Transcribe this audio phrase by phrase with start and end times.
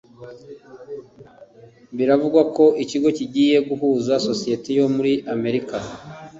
[1.97, 5.75] biravugwa ko ikigo kigiye guhuza isosiyete yo muri amerika